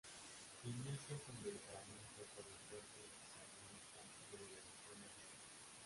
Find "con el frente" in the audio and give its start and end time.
2.33-3.21